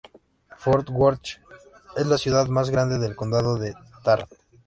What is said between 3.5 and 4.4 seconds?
de Tarrant.